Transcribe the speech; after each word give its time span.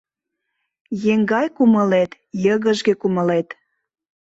Еҥгай 1.11 1.47
кумылет— 1.55 2.11
йыгыжге 2.43 2.93
кумылет. 3.01 3.47